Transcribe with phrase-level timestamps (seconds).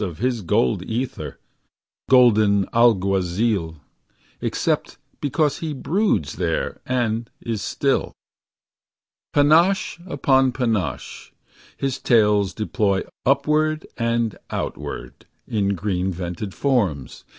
[0.03, 1.37] Of his gold ether,
[2.09, 3.75] golden alguazil.
[4.41, 8.11] Except because he broods there and is still.
[9.31, 11.31] Panache upon panache,
[11.77, 17.23] his tails deploy Upward and outward, in green vented forms.